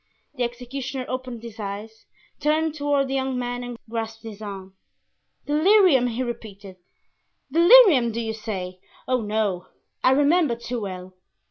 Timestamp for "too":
10.55-10.79